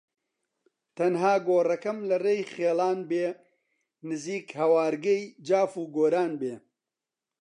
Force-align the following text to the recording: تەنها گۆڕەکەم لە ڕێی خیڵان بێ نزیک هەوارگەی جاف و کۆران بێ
تەنها 0.97 1.33
گۆڕەکەم 1.47 1.97
لە 2.09 2.17
ڕێی 2.25 2.41
خیڵان 2.51 2.99
بێ 3.09 3.27
نزیک 4.07 4.47
هەوارگەی 4.59 5.21
جاف 5.47 5.71
و 5.77 5.85
کۆران 5.95 6.31
بێ 6.41 6.55